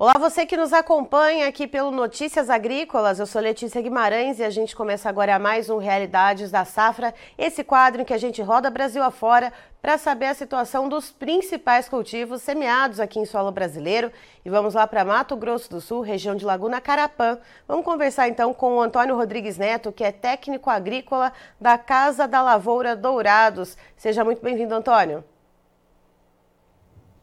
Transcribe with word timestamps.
Olá, 0.00 0.14
você 0.18 0.46
que 0.46 0.56
nos 0.56 0.72
acompanha 0.72 1.46
aqui 1.46 1.66
pelo 1.66 1.90
Notícias 1.90 2.48
Agrícolas. 2.48 3.20
Eu 3.20 3.26
sou 3.26 3.38
Letícia 3.38 3.82
Guimarães 3.82 4.38
e 4.38 4.42
a 4.42 4.48
gente 4.48 4.74
começa 4.74 5.10
agora 5.10 5.38
mais 5.38 5.68
um 5.68 5.76
Realidades 5.76 6.50
da 6.50 6.64
Safra, 6.64 7.12
esse 7.36 7.62
quadro 7.62 8.00
em 8.00 8.04
que 8.06 8.14
a 8.14 8.16
gente 8.16 8.40
roda 8.40 8.70
Brasil 8.70 9.02
afora 9.02 9.52
para 9.82 9.98
saber 9.98 10.24
a 10.24 10.34
situação 10.34 10.88
dos 10.88 11.10
principais 11.10 11.86
cultivos 11.86 12.40
semeados 12.40 12.98
aqui 12.98 13.18
em 13.18 13.26
solo 13.26 13.52
brasileiro. 13.52 14.10
E 14.42 14.48
vamos 14.48 14.72
lá 14.72 14.86
para 14.86 15.04
Mato 15.04 15.36
Grosso 15.36 15.68
do 15.68 15.82
Sul, 15.82 16.00
região 16.00 16.34
de 16.34 16.46
Laguna 16.46 16.80
Carapã. 16.80 17.38
Vamos 17.68 17.84
conversar 17.84 18.26
então 18.26 18.54
com 18.54 18.76
o 18.76 18.80
Antônio 18.80 19.14
Rodrigues 19.14 19.58
Neto, 19.58 19.92
que 19.92 20.02
é 20.02 20.10
técnico 20.10 20.70
agrícola 20.70 21.30
da 21.60 21.76
Casa 21.76 22.26
da 22.26 22.40
Lavoura 22.40 22.96
Dourados. 22.96 23.76
Seja 23.98 24.24
muito 24.24 24.40
bem-vindo, 24.40 24.74
Antônio. 24.74 25.22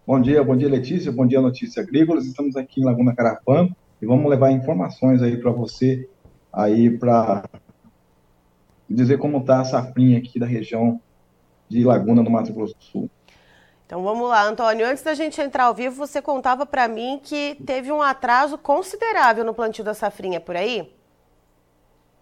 Bom 0.08 0.22
dia, 0.22 0.42
bom 0.42 0.56
dia 0.56 0.70
Letícia, 0.70 1.12
bom 1.12 1.28
dia 1.28 1.42
Notícia 1.42 1.84
Agrícolas. 1.84 2.26
Estamos 2.26 2.56
aqui 2.56 2.80
em 2.80 2.86
Laguna 2.86 3.14
Carapã 3.14 3.68
e 4.02 4.06
vamos 4.06 4.30
levar 4.30 4.52
informações 4.52 5.22
aí 5.22 5.36
para 5.36 5.52
você 5.52 6.08
aí 6.52 6.90
para 6.98 7.44
dizer 8.90 9.18
como 9.18 9.40
está 9.40 9.60
a 9.60 9.66
safrinha 9.66 10.18
aqui 10.18 10.40
da 10.40 10.46
região 10.46 11.02
de 11.68 11.84
Laguna 11.84 12.24
do 12.24 12.32
Mato 12.32 12.54
Grosso 12.54 12.74
do 12.78 12.84
Sul. 12.86 13.10
Então 13.86 14.02
vamos 14.02 14.30
lá, 14.30 14.48
Antônio. 14.48 14.88
Antes 14.88 15.04
da 15.04 15.14
gente 15.14 15.42
entrar 15.42 15.66
ao 15.66 15.76
vivo, 15.76 15.98
você 15.98 16.22
contava 16.22 16.66
para 16.66 16.88
mim 16.88 17.20
que 17.22 17.58
teve 17.66 17.92
um 17.92 18.02
atraso 18.02 18.58
considerável 18.58 19.44
no 19.44 19.54
plantio 19.54 19.84
da 19.84 19.94
safrinha 19.94 20.40
por 20.40 20.56
aí? 20.56 20.90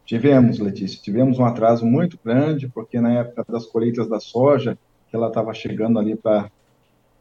Tivemos, 0.04 0.58
Letícia, 0.58 1.00
tivemos 1.00 1.38
um 1.38 1.46
atraso 1.46 1.86
muito 1.86 2.18
grande, 2.26 2.68
porque 2.68 3.00
na 3.00 3.14
época 3.14 3.46
das 3.48 3.68
colheitas 3.68 4.10
da 4.10 4.20
soja, 4.20 4.76
que 5.08 5.16
ela 5.16 5.28
estava 5.28 5.54
chegando 5.54 6.00
ali 6.00 6.16
para 6.16 6.50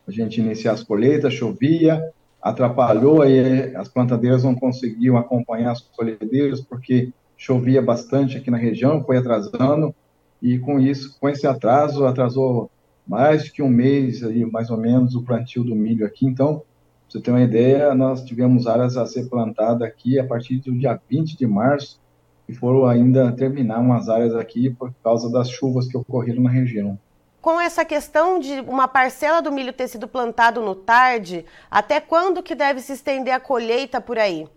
a 0.06 0.10
gente 0.10 0.40
iniciar 0.40 0.72
as 0.72 0.82
colheitas, 0.82 1.34
chovia, 1.34 2.02
atrapalhou, 2.42 3.22
aí 3.22 3.74
as 3.74 3.88
plantadeiras 3.88 4.44
não 4.44 4.54
conseguiam 4.54 5.16
acompanhar 5.16 5.72
as 5.72 5.80
colhedeiras, 5.80 6.60
porque 6.60 7.10
chovia 7.36 7.80
bastante 7.80 8.36
aqui 8.36 8.50
na 8.50 8.58
região, 8.58 9.02
foi 9.02 9.16
atrasando, 9.16 9.94
e 10.42 10.58
com 10.58 10.78
isso, 10.78 11.16
com 11.18 11.28
esse 11.28 11.46
atraso, 11.46 12.04
atrasou 12.04 12.70
mais 13.06 13.48
que 13.48 13.62
um 13.62 13.68
mês, 13.68 14.22
aí, 14.22 14.44
mais 14.44 14.70
ou 14.70 14.76
menos, 14.76 15.14
o 15.14 15.22
plantio 15.22 15.64
do 15.64 15.74
milho 15.74 16.04
aqui, 16.04 16.26
então, 16.26 16.56
pra 16.58 16.64
você 17.08 17.20
ter 17.20 17.30
uma 17.30 17.42
ideia, 17.42 17.94
nós 17.94 18.22
tivemos 18.24 18.66
áreas 18.66 18.96
a 18.96 19.06
ser 19.06 19.28
plantadas 19.28 19.82
aqui 19.82 20.18
a 20.18 20.26
partir 20.26 20.58
do 20.58 20.76
dia 20.76 21.00
20 21.08 21.38
de 21.38 21.46
março, 21.46 21.98
e 22.46 22.52
foram 22.52 22.84
ainda 22.84 23.32
terminar 23.32 23.80
umas 23.80 24.10
áreas 24.10 24.34
aqui 24.34 24.68
por 24.68 24.92
causa 25.02 25.32
das 25.32 25.48
chuvas 25.48 25.88
que 25.88 25.96
ocorreram 25.96 26.42
na 26.42 26.50
região 26.50 26.98
com 27.44 27.60
essa 27.60 27.84
questão 27.84 28.40
de 28.40 28.60
uma 28.60 28.88
parcela 28.88 29.42
do 29.42 29.52
milho 29.52 29.70
ter 29.70 29.86
sido 29.86 30.08
plantado 30.08 30.62
no 30.62 30.74
tarde, 30.74 31.44
até 31.70 32.00
quando 32.00 32.42
que 32.42 32.54
deve 32.54 32.80
se 32.80 32.94
estender 32.94 33.34
a 33.34 33.38
colheita 33.38 34.00
por 34.00 34.18
aí? 34.18 34.48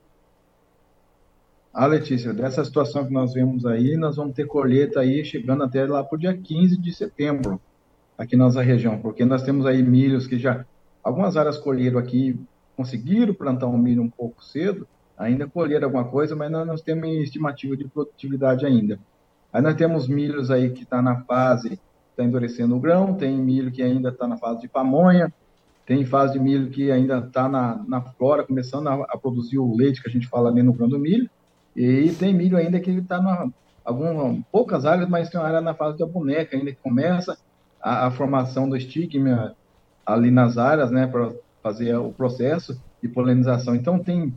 Ah, 1.74 1.86
Letícia, 1.86 2.34
dessa 2.34 2.64
situação 2.64 3.06
que 3.06 3.12
nós 3.12 3.34
vemos 3.34 3.66
aí, 3.66 3.98
nós 3.98 4.16
vamos 4.16 4.34
ter 4.34 4.48
colheita 4.48 5.02
aí 5.02 5.26
chegando 5.26 5.66
até 5.66 5.86
lá 5.86 6.02
para 6.02 6.16
o 6.16 6.18
dia 6.18 6.38
15 6.38 6.78
de 6.78 6.94
setembro, 6.94 7.60
aqui 8.18 8.38
na 8.38 8.46
nossa 8.46 8.62
região, 8.62 8.98
porque 9.00 9.26
nós 9.26 9.44
temos 9.44 9.66
aí 9.66 9.84
milhos 9.84 10.26
que 10.26 10.40
já, 10.40 10.66
algumas 11.04 11.36
áreas 11.36 11.58
colheram 11.58 12.00
aqui, 12.00 12.40
conseguiram 12.78 13.34
plantar 13.34 13.68
um 13.68 13.78
milho 13.78 14.02
um 14.02 14.10
pouco 14.10 14.42
cedo, 14.42 14.88
ainda 15.18 15.46
colheram 15.46 15.88
alguma 15.88 16.06
coisa, 16.06 16.38
mas 16.38 16.50
nós 16.50 16.66
não 16.66 16.78
temos 16.78 17.10
estimativa 17.18 17.76
de 17.76 17.86
produtividade 17.86 18.66
ainda. 18.66 18.98
Aí 19.52 19.62
nós 19.62 19.76
temos 19.76 20.08
milhos 20.08 20.50
aí 20.50 20.70
que 20.70 20.84
está 20.84 21.02
na 21.02 21.18
fase 21.24 21.78
está 22.18 22.24
endurecendo 22.24 22.76
o 22.76 22.80
grão, 22.80 23.14
tem 23.14 23.38
milho 23.38 23.72
que 23.72 23.84
ainda 23.84 24.10
está 24.10 24.28
na 24.28 24.38
fase 24.38 24.62
de 24.62 24.68
pamonha, 24.68 25.32
tem 25.86 26.04
fase 26.04 26.34
de 26.34 26.40
milho 26.40 26.72
que 26.72 26.92
ainda 26.92 27.20
está 27.20 27.48
na, 27.48 27.84
na 27.88 28.02
flora, 28.02 28.44
começando 28.44 28.88
a, 28.88 28.96
a, 29.04 29.18
produzir 29.18 29.60
o 29.60 29.76
leite 29.76 30.02
que 30.02 30.10
a 30.10 30.12
gente 30.12 30.28
fala 30.28 30.50
ali 30.50 30.64
no 30.64 30.74
grão 30.74 30.90
do 30.90 30.98
milho, 30.98 31.30
e 31.76 32.12
tem 32.14 32.34
milho 32.34 32.58
ainda 32.58 32.80
que 32.80 32.90
está 32.90 33.22
na 33.22 33.48
algumas 33.86 34.42
poucas 34.52 34.86
áreas, 34.86 35.08
mas 35.08 35.30
tem 35.30 35.40
uma 35.40 35.48
área 35.48 35.62
na 35.62 35.74
fase 35.74 35.98
da 35.98 36.06
boneca 36.06 36.58
ainda 36.58 36.72
que 36.74 36.82
começa 36.82 37.38
a, 37.82 38.08
a 38.08 38.12
formação 38.12 38.68
do 38.68 38.76
estigma 38.76 39.56
ali 40.06 40.30
nas 40.30 40.58
áreas, 40.58 40.92
né, 40.92 41.08
para 41.08 41.32
fazer 41.64 41.96
o 41.96 42.12
processo 42.12 42.82
de 43.02 43.08
polinização. 43.08 43.76
Então 43.76 43.98
tem, 43.98 44.34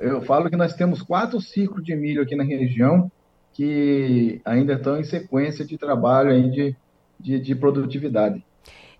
eu 0.00 0.22
falo 0.22 0.48
que 0.48 0.56
nós 0.56 0.74
temos 0.74 1.02
quatro 1.02 1.40
ciclos 1.42 1.84
de 1.84 1.94
milho 1.94 2.22
aqui 2.22 2.34
na 2.34 2.44
região 2.44 3.10
que 3.52 4.40
ainda 4.44 4.74
estão 4.74 4.98
em 4.98 5.04
sequência 5.04 5.64
de 5.64 5.76
trabalho 5.76 6.30
aí 6.30 6.48
de 6.50 6.76
de, 7.20 7.38
de 7.38 7.54
produtividade. 7.54 8.44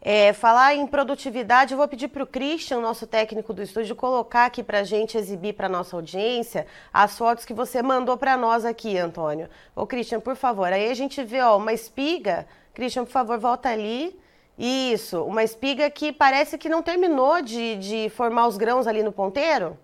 É, 0.02 0.32
falar 0.32 0.74
em 0.74 0.86
produtividade, 0.86 1.72
eu 1.72 1.78
vou 1.78 1.86
pedir 1.86 2.08
para 2.08 2.22
o 2.22 2.26
Christian, 2.26 2.80
nosso 2.80 3.06
técnico 3.06 3.52
do 3.52 3.62
estúdio, 3.62 3.94
colocar 3.94 4.46
aqui 4.46 4.62
para 4.62 4.78
a 4.80 4.84
gente 4.84 5.18
exibir 5.18 5.52
para 5.52 5.68
nossa 5.68 5.94
audiência 5.94 6.66
as 6.90 7.18
fotos 7.18 7.44
que 7.44 7.52
você 7.52 7.82
mandou 7.82 8.16
para 8.16 8.34
nós 8.36 8.64
aqui, 8.64 8.96
Antônio. 8.96 9.48
Ô, 9.76 9.86
Christian, 9.86 10.18
por 10.18 10.36
favor. 10.36 10.72
Aí 10.72 10.90
a 10.90 10.94
gente 10.94 11.22
vê 11.22 11.42
ó, 11.42 11.58
uma 11.58 11.74
espiga. 11.74 12.46
Christian, 12.72 13.04
por 13.04 13.10
favor, 13.10 13.38
volta 13.38 13.68
ali. 13.68 14.18
Isso, 14.58 15.22
uma 15.22 15.42
espiga 15.42 15.90
que 15.90 16.12
parece 16.12 16.56
que 16.56 16.68
não 16.68 16.82
terminou 16.82 17.42
de, 17.42 17.76
de 17.76 18.10
formar 18.10 18.46
os 18.46 18.56
grãos 18.56 18.86
ali 18.86 19.02
no 19.02 19.12
ponteiro? 19.12 19.76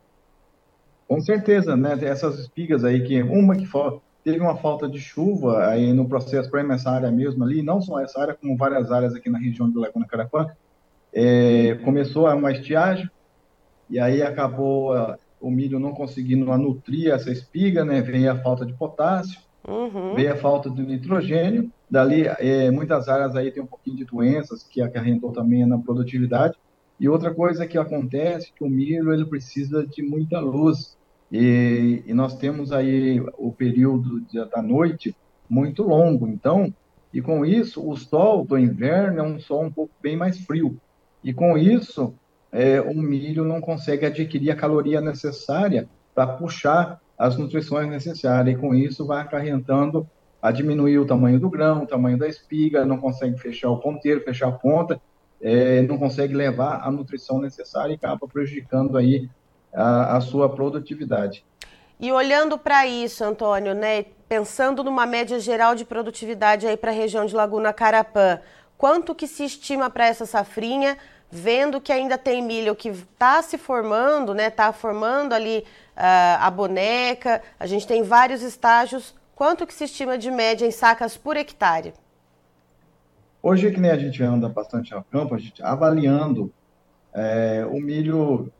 Com 1.07 1.21
certeza, 1.21 1.77
né? 1.77 1.97
Essas 2.03 2.39
espigas 2.39 2.85
aí, 2.85 3.03
que 3.03 3.23
uma 3.23 3.55
que 3.55 3.65
for, 3.67 4.03
teve 4.27 4.41
uma 4.41 4.57
falta 4.57 4.89
de 4.89 4.99
chuva 4.99 5.69
aí 5.69 5.93
no 5.93 6.09
processo 6.09 6.51
para 6.51 6.61
essa 6.75 6.91
área 6.91 7.13
mesmo 7.13 7.45
ali, 7.45 7.63
não 7.63 7.81
só 7.81 8.01
essa 8.01 8.21
área, 8.21 8.35
como 8.35 8.57
várias 8.57 8.91
áreas 8.91 9.15
aqui 9.15 9.31
na 9.31 9.39
região 9.39 9.71
de 9.71 9.79
Laguna 9.79 10.05
Carapã, 10.05 10.49
é, 11.13 11.77
começou 11.85 12.29
uma 12.35 12.51
estiagem, 12.51 13.09
e 13.89 14.01
aí 14.01 14.23
acabou 14.23 14.93
a, 14.95 15.17
o 15.41 15.49
milho 15.49 15.79
não 15.79 15.93
conseguindo 15.93 16.47
nutrir 16.59 17.13
essa 17.13 17.31
espiga, 17.31 17.85
né, 17.85 18.03
veio 18.03 18.33
a 18.33 18.35
falta 18.35 18.67
de 18.67 18.73
potássio, 18.73 19.39
uhum. 19.65 20.17
veio 20.17 20.33
a 20.33 20.37
falta 20.37 20.69
de 20.69 20.83
nitrogênio, 20.83 21.71
dali 21.89 22.27
é, 22.27 22.69
muitas 22.73 23.09
áreas 23.09 23.37
aí 23.37 23.53
tem 23.53 23.63
um 23.63 23.67
pouquinho 23.67 23.97
de 23.97 24.07
doenças 24.07 24.65
que 24.65 24.83
acarrentou 24.83 25.31
também 25.31 25.65
na 25.65 25.79
produtividade, 25.79 26.59
e 26.99 27.09
outra 27.09 27.33
coisa 27.33 27.65
que 27.65 27.79
acontece, 27.79 28.53
que 28.53 28.65
o 28.65 28.69
milho 28.69 29.13
ele 29.13 29.25
precisa 29.25 29.87
de 29.87 30.03
muita 30.03 30.41
luz, 30.41 30.99
e, 31.31 32.03
e 32.07 32.15
nós 32.15 32.37
temos 32.37 32.73
aí 32.73 33.21
o 33.37 33.53
período 33.53 34.25
da 34.51 34.63
noite 34.63 35.17
muito 35.49 35.83
longo, 35.83 36.27
então, 36.29 36.73
e 37.13 37.23
com 37.23 37.45
isso, 37.45 37.89
o 37.89 37.97
sol 37.97 38.45
do 38.45 38.59
inverno 38.59 39.21
é 39.21 39.23
um 39.23 39.39
sol 39.39 39.65
um 39.65 39.71
pouco 39.71 39.93
bem 40.03 40.17
mais 40.17 40.39
frio. 40.39 40.77
E 41.25 41.33
com 41.33 41.57
isso, 41.57 42.15
é, 42.53 42.81
o 42.81 42.95
milho 42.95 43.45
não 43.45 43.61
consegue 43.61 44.07
adquirir 44.07 44.51
a 44.51 44.57
caloria 44.57 45.01
necessária 45.01 45.89
para 46.15 46.27
puxar 46.27 47.01
as 47.19 47.37
nutrições 47.37 47.89
necessárias. 47.89 48.57
E 48.57 48.61
com 48.61 48.75
isso, 48.75 49.07
vai 49.07 49.23
acarretando 49.23 50.07
a 50.43 50.51
diminuir 50.51 50.99
o 50.99 51.07
tamanho 51.07 51.41
do 51.41 51.49
grão, 51.49 51.83
o 51.83 51.87
tamanho 51.87 52.19
da 52.19 52.29
espiga, 52.29 52.85
não 52.85 52.99
consegue 52.99 53.39
fechar 53.39 53.71
o 53.71 53.79
ponteiro, 53.79 54.21
fechar 54.21 54.49
a 54.49 54.53
ponta, 54.53 55.01
é, 55.41 55.83
não 55.83 55.99
consegue 55.99 56.35
levar 56.35 56.87
a 56.87 56.91
nutrição 56.91 57.41
necessária 57.41 57.93
e 57.93 57.97
acaba 57.97 58.29
prejudicando 58.29 58.97
aí 58.97 59.29
a, 59.73 60.17
a 60.17 60.21
sua 60.21 60.49
produtividade. 60.49 61.45
E 61.99 62.13
olhando 62.13 62.59
para 62.59 62.87
isso, 62.87 63.25
Antônio, 63.25 63.75
né, 63.75 64.05
pensando 64.29 64.85
numa 64.85 65.07
média 65.07 65.39
geral 65.41 65.75
de 65.75 65.85
produtividade 65.85 66.67
aí 66.67 66.77
para 66.77 66.91
a 66.91 66.95
região 66.95 67.25
de 67.25 67.35
Laguna 67.35 67.73
Carapã, 67.73 68.41
quanto 68.77 69.15
que 69.15 69.27
se 69.27 69.45
estima 69.45 69.89
para 69.89 70.07
essa 70.07 70.27
safrinha, 70.27 70.99
vendo 71.31 71.81
que 71.81 71.93
ainda 71.93 72.19
tem 72.19 72.43
milho 72.43 72.77
que 72.77 72.89
está 72.89 73.41
se 73.43 73.57
formando, 73.57 74.35
né, 74.35 74.49
está 74.49 74.73
formando 74.73 75.33
ali 75.33 75.65
uh, 75.97 76.39
a 76.41 76.51
boneca, 76.51 77.43
a 77.59 77.67
gente 77.67 77.87
tem 77.87 78.03
vários 78.03 78.43
estágios, 78.43 79.15
quanto 79.35 79.67
que 79.67 79.73
se 79.73 79.85
estima 79.85 80.19
de 80.19 80.31
média 80.31 80.67
em 80.67 80.71
sacas 80.71 81.17
por 81.17 81.37
hectare? 81.37 81.95
Hoje, 83.43 83.71
que 83.71 83.81
nem 83.81 83.91
a 83.91 83.99
gente 83.99 84.23
anda 84.23 84.49
bastante 84.49 84.93
ao 84.93 85.05
campo, 85.05 85.35
a 85.35 85.39
gente 85.39 85.63
avaliando 85.63 86.53
é, 87.15 87.65
o 87.71 87.81
milho 87.81 88.53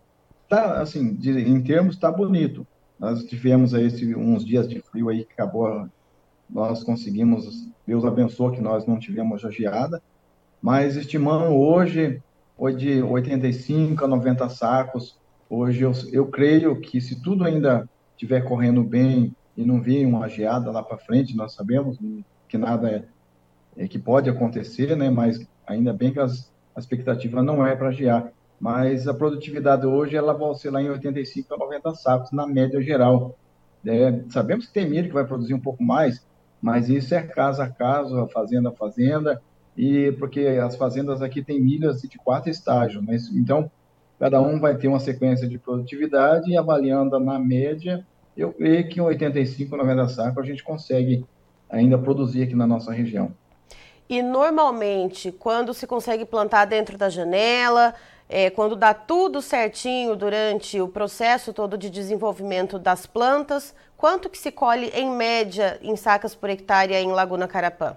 tá, 0.49 0.81
assim, 0.81 1.15
de, 1.15 1.31
em 1.31 1.61
termos, 1.63 1.95
está 1.95 2.11
bonito. 2.11 2.67
Nós 2.99 3.25
tivemos 3.25 3.75
aí 3.75 3.87
esse, 3.87 4.15
uns 4.15 4.45
dias 4.45 4.69
de 4.69 4.81
frio 4.81 5.09
aí 5.09 5.25
que 5.25 5.33
acabou, 5.33 5.89
nós 6.49 6.83
conseguimos, 6.83 7.69
Deus 7.87 8.05
abençoou 8.05 8.53
que 8.53 8.61
nós 8.61 8.87
não 8.87 8.99
tivemos 8.99 9.45
a 9.45 9.51
geada, 9.51 10.03
mas 10.63 10.97
estimando 10.97 11.55
hoje, 11.55 12.23
foi 12.57 12.75
de 12.75 13.03
85 13.03 14.05
a 14.05 14.09
90 14.09 14.49
sacos. 14.49 15.19
Hoje 15.49 15.83
eu, 15.83 15.93
eu 16.11 16.27
creio 16.27 16.81
que 16.81 17.01
se 17.01 17.23
tudo 17.23 17.45
ainda 17.45 17.89
estiver 18.13 18.41
correndo 18.43 18.83
bem 18.83 19.35
e 19.57 19.65
não 19.65 19.81
vir 19.81 20.07
uma 20.07 20.29
geada 20.29 20.71
lá 20.71 20.83
para 20.83 20.97
frente, 20.97 21.37
nós 21.37 21.53
sabemos 21.53 21.99
que 22.49 22.57
nada 22.57 22.89
é, 22.89 23.05
é, 23.77 23.89
que 23.89 23.99
pode 23.99 24.31
acontecer, 24.31 24.97
né? 24.97 25.11
Mas 25.11 25.47
ainda 25.67 25.93
bem 25.93 26.13
que 26.13 26.21
as, 26.21 26.51
a 26.75 26.81
expectativa 26.81 27.43
não 27.43 27.67
é 27.67 27.77
para 27.77 27.91
gear 27.91 28.33
mas 28.61 29.07
a 29.07 29.15
produtividade 29.15 29.87
hoje 29.87 30.17
ela 30.17 30.33
vai 30.33 30.49
oscilar 30.49 30.83
em 30.83 30.91
85 30.91 31.55
a 31.55 31.59
90 31.59 31.95
sacos 31.95 32.33
na 32.33 32.47
média 32.47 32.81
geral. 32.81 33.37
É, 33.85 34.21
sabemos 34.31 34.67
que 34.67 34.73
tem 34.73 34.89
milho 34.89 35.09
que 35.09 35.15
vai 35.15 35.27
produzir 35.27 35.55
um 35.55 35.61
pouco 35.61 35.83
mais, 35.83 36.27
mas 36.61 36.89
isso 36.89 37.15
é 37.15 37.23
caso 37.23 37.63
a 37.63 37.69
caso, 37.69 38.27
fazenda 38.29 38.71
a 38.71 38.73
fazenda, 38.73 39.41
e 39.77 40.13
porque 40.19 40.41
as 40.41 40.75
fazendas 40.77 41.21
aqui 41.21 41.43
têm 41.43 41.61
milhas 41.61 42.01
de 42.01 42.19
quatro 42.19 42.51
estágios, 42.51 43.05
né? 43.05 43.17
então 43.35 43.71
cada 44.19 44.41
um 44.41 44.59
vai 44.59 44.77
ter 44.77 44.89
uma 44.89 44.99
sequência 44.99 45.47
de 45.47 45.59
produtividade 45.59 46.51
e 46.51 46.57
avaliando 46.57 47.21
na 47.21 47.39
média, 47.39 48.05
eu 48.37 48.53
creio 48.53 48.89
que 48.89 48.99
em 48.99 49.03
85, 49.03 49.77
90 49.77 50.09
sacos 50.09 50.43
a 50.43 50.47
gente 50.47 50.65
consegue 50.65 51.25
ainda 51.69 51.99
produzir 51.99 52.43
aqui 52.43 52.55
na 52.55 52.67
nossa 52.67 52.93
região. 52.93 53.33
E 54.09 54.23
normalmente, 54.23 55.33
quando 55.33 55.75
se 55.75 55.87
consegue 55.87 56.25
plantar 56.25 56.65
dentro 56.65 56.97
da 56.97 57.09
janela, 57.09 57.93
é, 58.29 58.51
quando 58.51 58.75
dá 58.75 58.93
tudo 58.93 59.41
certinho 59.41 60.17
durante 60.17 60.81
o 60.81 60.89
processo 60.89 61.53
todo 61.53 61.79
de 61.79 61.89
desenvolvimento 61.89 62.79
das 62.79 63.07
plantas, 63.07 63.75
quanto 63.97 64.29
que 64.29 64.39
se 64.39 64.51
colhe 64.51 64.89
em 64.89 65.11
média 65.11 65.79
em 65.83 65.97
sacas 65.97 66.35
por 66.35 66.51
hectare 66.51 66.95
em 66.95 67.13
Laguna 67.13 67.47
Carapã? 67.47 67.97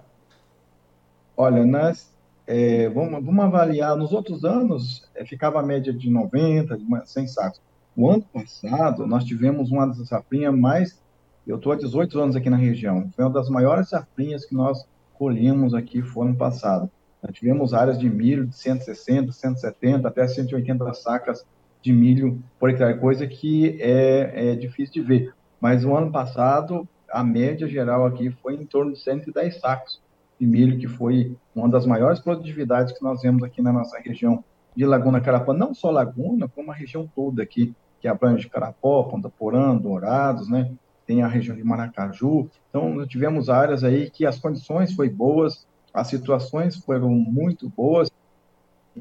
Olha, 1.36 1.64
nós 1.64 2.10
é, 2.46 2.88
vamos, 2.88 3.24
vamos, 3.24 3.44
avaliar, 3.44 3.96
nos 3.96 4.12
outros 4.12 4.44
anos 4.44 5.08
é, 5.14 5.24
ficava 5.24 5.60
a 5.60 5.62
média 5.62 5.92
de 5.92 6.10
90, 6.10 6.76
de 6.76 6.84
100 7.04 7.26
sacos. 7.28 7.60
O 7.96 8.08
ano 8.08 8.22
passado, 8.32 9.06
nós 9.06 9.24
tivemos 9.24 9.70
uma 9.70 9.86
das 9.86 10.08
safrinhas 10.08 10.54
mais, 10.54 11.00
eu 11.46 11.56
estou 11.56 11.72
há 11.72 11.76
18 11.76 12.20
anos 12.20 12.36
aqui 12.36 12.48
na 12.48 12.56
região, 12.56 13.10
foi 13.14 13.24
uma 13.24 13.32
das 13.32 13.48
maiores 13.48 13.88
safrinhas 13.88 14.44
que 14.44 14.54
nós 14.54 14.86
colhemos 15.14 15.74
aqui 15.74 16.02
foi 16.02 16.26
ano 16.26 16.36
passado. 16.36 16.90
Nós 17.22 17.34
tivemos 17.34 17.74
áreas 17.74 17.98
de 17.98 18.08
milho 18.08 18.46
de 18.46 18.56
160, 18.56 19.32
170, 19.32 20.08
até 20.08 20.26
180 20.26 20.94
sacas 20.94 21.44
de 21.82 21.92
milho 21.92 22.42
por 22.58 22.70
hectare, 22.70 22.98
coisa 22.98 23.26
que 23.26 23.80
é, 23.80 24.52
é 24.52 24.54
difícil 24.54 24.94
de 24.94 25.00
ver. 25.02 25.34
Mas 25.60 25.84
o 25.84 25.94
ano 25.94 26.10
passado, 26.10 26.88
a 27.10 27.22
média 27.22 27.66
geral 27.68 28.06
aqui 28.06 28.30
foi 28.30 28.54
em 28.54 28.66
torno 28.66 28.92
de 28.92 29.00
110 29.00 29.60
sacos 29.60 30.00
de 30.38 30.46
milho, 30.46 30.78
que 30.78 30.88
foi 30.88 31.36
uma 31.54 31.68
das 31.68 31.84
maiores 31.84 32.20
produtividades 32.20 32.92
que 32.92 33.02
nós 33.02 33.20
vemos 33.20 33.42
aqui 33.42 33.60
na 33.60 33.72
nossa 33.72 33.98
região 33.98 34.42
de 34.74 34.86
Laguna 34.86 35.20
Carapó, 35.20 35.52
não 35.52 35.74
só 35.74 35.90
Laguna, 35.90 36.48
como 36.48 36.70
a 36.70 36.74
região 36.74 37.10
toda 37.14 37.42
aqui, 37.42 37.74
que 38.00 38.08
abrange 38.08 38.48
Carapó, 38.48 39.02
Ponta 39.02 39.28
Porã, 39.28 39.76
Dourados, 39.76 40.48
né? 40.48 40.70
tem 41.06 41.22
a 41.22 41.26
região 41.26 41.56
de 41.56 41.64
Maracaju. 41.64 42.48
Então, 42.68 43.04
tivemos 43.04 43.50
áreas 43.50 43.82
aí 43.82 44.08
que 44.08 44.24
as 44.24 44.38
condições 44.38 44.94
foram 44.94 45.10
boas, 45.10 45.66
as 45.92 46.08
situações 46.08 46.76
foram 46.76 47.10
muito 47.10 47.68
boas. 47.68 48.10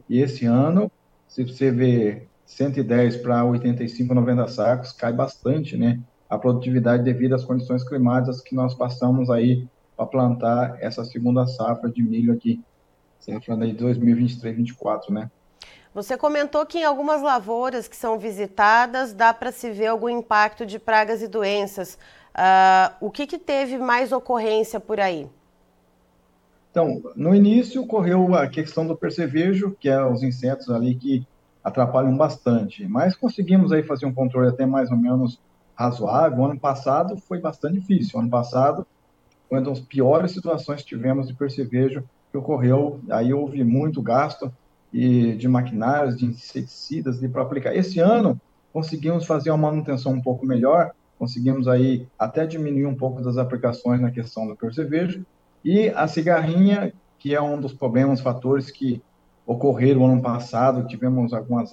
E 0.08 0.20
esse 0.20 0.46
ano, 0.46 0.92
se 1.28 1.44
você 1.44 1.72
vê 1.72 2.28
110 2.46 3.18
para 3.18 3.46
85, 3.46 4.14
90 4.14 4.48
sacos, 4.48 4.92
cai 4.92 5.14
bastante, 5.14 5.78
né? 5.78 6.00
A 6.30 6.38
produtividade 6.38 7.04
devido 7.04 7.34
às 7.34 7.46
condições 7.46 7.84
climáticas 7.84 8.42
que 8.42 8.56
nós 8.56 8.74
passamos 8.74 9.30
aí 9.30 9.68
para 9.96 10.06
plantar 10.06 10.78
essa 10.80 11.04
segunda 11.04 11.46
safra 11.46 11.90
de 11.90 12.02
milho 12.02 12.34
aqui, 12.34 12.62
safra 13.20 13.58
de 13.58 13.74
2023-24, 13.74 15.10
né? 15.10 15.30
Você 15.94 16.16
comentou 16.16 16.66
que 16.66 16.80
em 16.80 16.84
algumas 16.84 17.22
lavouras 17.22 17.88
que 17.88 17.96
são 17.96 18.20
visitadas 18.20 19.12
dá 19.12 19.34
para 19.34 19.52
se 19.52 19.72
ver 19.72 19.88
algum 19.88 20.10
impacto 20.10 20.66
de 20.66 20.78
pragas 20.78 21.22
e 21.22 21.28
doenças. 21.28 21.98
Uh, 22.36 22.96
o 23.02 23.10
que, 23.10 23.26
que 23.26 23.40
teve 23.40 23.78
mais 23.78 24.12
ocorrência 24.12 24.80
por 24.80 25.00
aí? 25.00 25.28
Então, 26.80 27.02
no 27.14 27.36
início 27.36 27.82
ocorreu 27.82 28.34
a 28.34 28.48
questão 28.48 28.88
do 28.88 28.96
percevejo, 28.96 29.76
que 29.78 29.90
é 29.90 30.02
os 30.02 30.24
insetos 30.24 30.70
ali 30.70 30.96
que 30.96 31.28
atrapalham 31.62 32.16
bastante, 32.16 32.88
mas 32.88 33.18
conseguimos 33.18 33.74
aí 33.74 33.84
fazer 33.84 34.06
um 34.06 34.14
controle 34.14 34.48
até 34.48 34.66
mais 34.66 34.90
ou 34.90 34.96
menos 34.96 35.42
razoável. 35.76 36.40
O 36.40 36.46
ano 36.46 36.58
passado 36.58 37.18
foi 37.18 37.42
bastante 37.42 37.82
difícil. 37.82 38.18
O 38.18 38.22
ano 38.22 38.30
passado 38.30 38.88
uma 39.52 39.62
das 39.62 39.82
piores 39.82 40.32
situações 40.32 40.82
que 40.82 40.88
tivemos 40.88 41.28
de 41.28 41.34
percevejo 41.34 42.02
que 42.32 42.38
ocorreu. 42.38 43.02
Aí 43.10 43.34
houve 43.34 43.62
muito 43.62 44.02
gasto 44.02 44.50
e 44.94 45.34
de 45.34 45.50
maquinários, 45.50 46.18
de 46.18 46.28
inseticidas 46.28 47.20
para 47.28 47.42
aplicar. 47.42 47.76
Esse 47.76 48.00
ano 48.00 48.40
conseguimos 48.72 49.26
fazer 49.26 49.52
uma 49.52 49.70
manutenção 49.70 50.14
um 50.14 50.22
pouco 50.22 50.46
melhor, 50.46 50.92
conseguimos 51.18 51.68
aí 51.68 52.08
até 52.18 52.48
diminuir 52.48 52.86
um 52.86 52.96
pouco 52.96 53.22
das 53.22 53.38
aplicações 53.38 54.00
na 54.00 54.12
questão 54.12 54.48
do 54.48 54.56
percevejo 54.56 55.26
e 55.64 55.90
a 55.90 56.08
cigarrinha, 56.08 56.94
que 57.18 57.36
é 57.36 57.42
um 57.42 57.60
dos 57.60 57.74
problemas, 57.74 58.22
fatores 58.22 58.72
que 58.72 59.02
ocorreram 59.46 60.06
ano 60.06 60.22
passado, 60.22 60.88
tivemos 60.88 61.34
algumas 61.34 61.72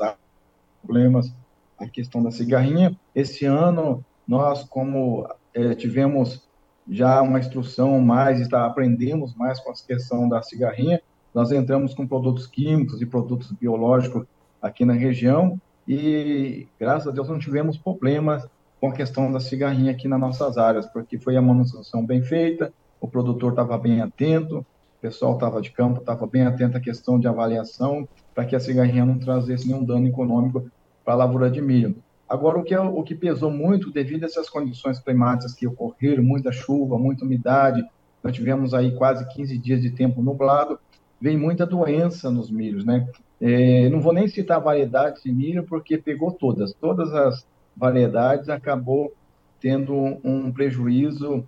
problemas 0.82 1.32
a 1.78 1.86
questão 1.86 2.22
da 2.22 2.30
cigarrinha. 2.30 2.98
Esse 3.14 3.44
ano 3.44 4.04
nós 4.26 4.64
como 4.64 5.28
é, 5.54 5.74
tivemos 5.74 6.46
já 6.88 7.20
uma 7.20 7.38
instrução 7.38 8.00
mais, 8.00 8.40
está 8.40 8.64
aprendemos 8.64 9.34
mais 9.34 9.60
com 9.60 9.70
a 9.70 9.74
questão 9.74 10.28
da 10.28 10.42
cigarrinha, 10.42 11.00
nós 11.34 11.52
entramos 11.52 11.94
com 11.94 12.06
produtos 12.06 12.46
químicos 12.46 13.02
e 13.02 13.06
produtos 13.06 13.52
biológicos 13.52 14.26
aqui 14.62 14.84
na 14.84 14.94
região 14.94 15.60
e, 15.86 16.66
graças 16.78 17.08
a 17.08 17.10
Deus, 17.10 17.28
não 17.28 17.38
tivemos 17.38 17.76
problemas 17.76 18.48
com 18.80 18.88
a 18.88 18.92
questão 18.92 19.30
da 19.30 19.40
cigarrinha 19.40 19.92
aqui 19.92 20.08
nas 20.08 20.20
nossas 20.20 20.58
áreas, 20.58 20.86
porque 20.86 21.18
foi 21.18 21.36
a 21.36 21.42
manutenção 21.42 22.04
bem 22.04 22.22
feita, 22.22 22.72
o 23.00 23.08
produtor 23.08 23.50
estava 23.50 23.76
bem 23.78 24.00
atento, 24.00 24.58
o 24.58 25.00
pessoal 25.00 25.34
estava 25.34 25.60
de 25.60 25.70
campo, 25.70 26.00
estava 26.00 26.26
bem 26.26 26.43
atento 26.43 26.76
à 26.76 26.81
questão 26.81 27.19
de 27.19 27.28
avaliação, 27.28 28.08
para 28.34 28.44
que 28.44 28.56
a 28.56 28.60
cigarrinha 28.60 29.04
não 29.04 29.19
trazesse 29.19 29.66
nenhum 29.69 29.84
dano 29.84 30.06
econômico 30.06 30.70
para 31.04 31.14
a 31.14 31.16
lavoura 31.16 31.50
de 31.50 31.60
milho. 31.60 31.96
Agora, 32.28 32.58
o 32.58 32.64
que, 32.64 32.75
é, 32.75 32.81
o 32.81 33.02
que 33.02 33.14
pesou 33.14 33.50
muito, 33.50 33.93
devido 33.93 34.25
a 34.25 34.26
essas 34.26 34.50
condições 34.50 34.98
climáticas 34.98 35.54
que 35.54 35.66
ocorreram, 35.66 36.25
muita 36.25 36.50
chuva, 36.50 36.98
muita 36.98 37.25
umidade, 37.25 37.84
nós 38.22 38.34
tivemos 38.34 38.75
aí 38.75 38.96
quase 38.96 39.26
15 39.28 39.56
dias 39.58 39.81
de 39.81 39.90
tempo 39.90 40.20
nublado, 40.20 40.78
vem 41.20 41.37
muita 41.37 41.64
doença 41.64 42.31
nos 42.31 42.50
milhos, 42.50 42.84
né? 42.84 43.08
É, 43.40 43.88
não 43.90 44.00
vou 44.00 44.12
nem 44.12 44.26
citar 44.26 44.60
variedades 44.60 45.22
de 45.22 45.32
milho, 45.32 45.64
porque 45.64 45.96
pegou 45.96 46.32
todas. 46.32 46.72
Todas 46.75 47.12
as 47.14 47.46
variedades 47.76 48.49
acabou 48.49 49.12
tendo 49.60 49.94
um 50.25 50.50
prejuízo, 50.52 51.46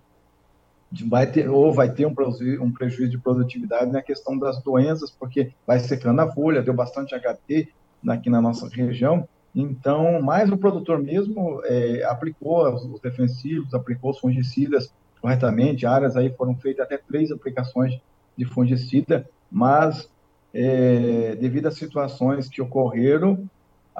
vai 1.07 1.27
ter, 1.27 1.49
ou 1.49 1.71
vai 1.73 1.91
ter 1.91 2.05
um, 2.05 2.13
um 2.61 2.71
prejuízo 2.71 3.11
de 3.11 3.17
produtividade 3.17 3.91
na 3.91 4.01
questão 4.01 4.37
das 4.37 4.61
doenças, 4.61 5.11
porque 5.11 5.51
vai 5.65 5.79
secando 5.79 6.21
a 6.21 6.31
folha, 6.31 6.61
deu 6.61 6.73
bastante 6.73 7.15
HT 7.15 7.69
aqui 8.07 8.29
na 8.29 8.41
nossa 8.41 8.67
região. 8.67 9.27
Então, 9.53 10.21
mais 10.21 10.51
o 10.51 10.57
produtor 10.57 10.99
mesmo 10.99 11.61
é, 11.65 12.03
aplicou 12.03 12.67
os 12.73 13.01
defensivos, 13.01 13.73
aplicou 13.73 14.11
os 14.11 14.19
fungicidas 14.19 14.93
corretamente. 15.21 15.85
Áreas 15.85 16.15
aí 16.15 16.31
foram 16.31 16.55
feitas 16.55 16.85
até 16.85 16.97
três 16.97 17.31
aplicações 17.31 17.99
de 18.37 18.45
fungicida 18.45 19.27
mas 19.51 20.09
é, 20.53 21.35
devido 21.35 21.67
às 21.67 21.75
situações 21.75 22.47
que 22.47 22.61
ocorreram, 22.61 23.49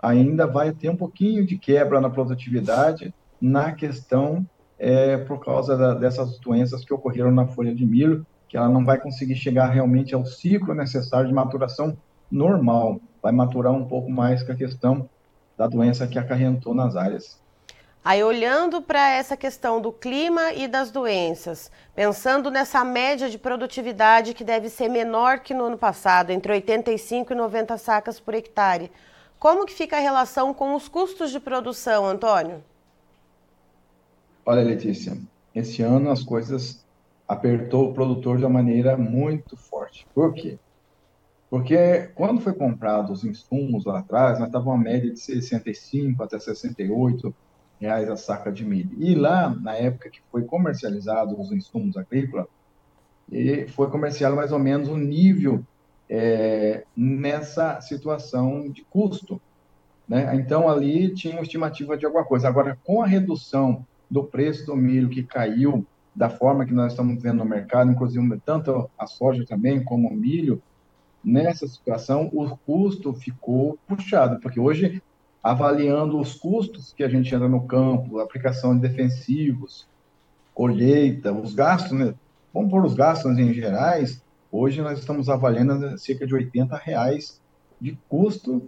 ainda 0.01 0.45
vai 0.45 0.71
ter 0.71 0.89
um 0.89 0.95
pouquinho 0.95 1.45
de 1.45 1.57
quebra 1.57 1.99
na 1.99 2.09
produtividade 2.09 3.13
na 3.41 3.71
questão 3.71 4.45
é, 4.79 5.17
por 5.17 5.43
causa 5.43 5.77
da, 5.77 5.93
dessas 5.93 6.39
doenças 6.39 6.85
que 6.85 6.93
ocorreram 6.93 7.31
na 7.31 7.45
folha 7.45 7.75
de 7.75 7.85
milho, 7.85 8.25
que 8.47 8.57
ela 8.57 8.69
não 8.69 8.85
vai 8.85 8.97
conseguir 8.97 9.35
chegar 9.35 9.67
realmente 9.67 10.15
ao 10.15 10.25
ciclo 10.25 10.73
necessário 10.73 11.27
de 11.27 11.33
maturação 11.33 11.95
normal, 12.31 12.99
vai 13.21 13.31
maturar 13.31 13.73
um 13.73 13.85
pouco 13.85 14.09
mais 14.09 14.41
com 14.41 14.53
a 14.53 14.55
questão 14.55 15.09
da 15.57 15.67
doença 15.67 16.07
que 16.07 16.17
acarrentou 16.17 16.73
nas 16.73 16.95
áreas. 16.95 17.37
Aí, 18.03 18.23
olhando 18.23 18.81
para 18.81 19.11
essa 19.11 19.35
questão 19.35 19.81
do 19.81 19.91
clima 19.91 20.53
e 20.53 20.69
das 20.69 20.89
doenças, 20.89 21.69
pensando 21.93 22.49
nessa 22.49 22.83
média 22.85 23.29
de 23.29 23.37
produtividade 23.37 24.33
que 24.33 24.43
deve 24.43 24.69
ser 24.69 24.87
menor 24.87 25.39
que 25.39 25.53
no 25.53 25.65
ano 25.65 25.77
passado, 25.77 26.29
entre 26.29 26.53
85 26.53 27.33
e 27.33 27.35
90 27.35 27.77
sacas 27.77 28.17
por 28.17 28.33
hectare, 28.33 28.89
como 29.37 29.65
que 29.65 29.73
fica 29.73 29.97
a 29.97 29.99
relação 29.99 30.53
com 30.53 30.75
os 30.75 30.87
custos 30.87 31.29
de 31.29 31.41
produção, 31.41 32.05
Antônio? 32.05 32.63
Olha, 34.45 34.61
Letícia, 34.61 35.17
esse 35.53 35.81
ano 35.81 36.09
as 36.09 36.23
coisas 36.23 36.83
apertou 37.27 37.89
o 37.89 37.93
produtor 37.93 38.37
de 38.37 38.43
uma 38.43 38.49
maneira 38.49 38.97
muito 38.97 39.55
forte. 39.55 40.07
Por 40.13 40.33
quê? 40.33 40.57
Porque 41.49 42.09
quando 42.15 42.41
foi 42.41 42.53
comprado 42.53 43.11
os 43.11 43.23
insumos 43.23 43.85
lá 43.85 43.99
atrás, 43.99 44.39
nós 44.39 44.47
estávamos 44.47 44.75
uma 44.75 44.83
média 44.83 45.11
de 45.11 45.19
65 45.19 46.23
até 46.23 46.39
68 46.39 47.33
reais 47.79 48.09
a 48.09 48.15
saca 48.15 48.51
de 48.51 48.65
milho. 48.65 48.91
E 48.97 49.15
lá, 49.15 49.49
na 49.49 49.75
época 49.75 50.09
que 50.09 50.21
foi 50.31 50.43
comercializado 50.43 51.39
os 51.39 51.51
insumos 51.51 51.97
agrícolas, 51.97 52.45
foi 53.69 53.89
comercializado 53.89 54.35
mais 54.35 54.51
ou 54.51 54.59
menos 54.59 54.89
o 54.89 54.97
nível 54.97 55.63
é, 56.09 56.83
nessa 56.95 57.79
situação 57.81 58.69
de 58.69 58.83
custo. 58.83 59.41
Né? 60.07 60.35
Então, 60.35 60.67
ali 60.67 61.13
tinha 61.13 61.33
uma 61.33 61.43
estimativa 61.43 61.95
de 61.95 62.05
alguma 62.05 62.25
coisa. 62.25 62.47
Agora, 62.47 62.77
com 62.83 63.01
a 63.01 63.07
redução 63.07 63.85
do 64.09 64.23
preço 64.23 64.65
do 64.65 64.75
milho 64.75 65.09
que 65.09 65.23
caiu 65.23 65.85
da 66.15 66.29
forma 66.29 66.65
que 66.65 66.73
nós 66.73 66.91
estamos 66.91 67.21
vendo 67.21 67.37
no 67.37 67.45
mercado, 67.45 67.91
inclusive 67.91 68.41
tanto 68.43 68.89
a 68.97 69.05
soja 69.05 69.45
também 69.45 69.83
como 69.83 70.09
o 70.09 70.15
milho, 70.15 70.61
nessa 71.23 71.67
situação 71.67 72.29
o 72.33 72.57
custo 72.57 73.13
ficou 73.13 73.77
puxado, 73.87 74.39
porque 74.39 74.59
hoje 74.59 75.01
avaliando 75.43 76.19
os 76.19 76.35
custos 76.35 76.93
que 76.93 77.03
a 77.03 77.09
gente 77.09 77.33
anda 77.33 77.47
no 77.47 77.65
campo, 77.65 78.19
aplicação 78.19 78.75
de 78.75 78.81
defensivos, 78.81 79.87
colheita, 80.53 81.31
os 81.31 81.53
gastos, 81.53 81.97
né? 81.97 82.13
Vamos 82.53 82.69
por 82.69 82.83
os 82.83 82.93
gastos 82.93 83.37
em 83.37 83.53
gerais, 83.53 84.21
hoje 84.51 84.81
nós 84.81 84.99
estamos 84.99 85.29
avaliando 85.29 85.97
cerca 85.97 86.27
de 86.27 86.33
80 86.33 86.75
reais 86.75 87.39
de 87.79 87.97
custo 88.09 88.67